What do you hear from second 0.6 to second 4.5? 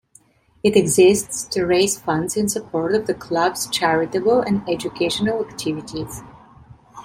It exists to raise funds in support of the Club's charitable